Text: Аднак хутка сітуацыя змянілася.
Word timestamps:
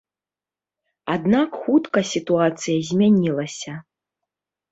Аднак 1.15 1.49
хутка 1.65 1.99
сітуацыя 2.13 2.77
змянілася. 2.89 3.73